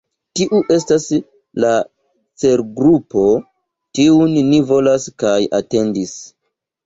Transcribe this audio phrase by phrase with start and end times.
[0.37, 1.03] Tiu estas
[1.65, 1.73] la
[2.43, 3.25] celgrupo,
[3.99, 6.17] tiun ni volas kaj atendis.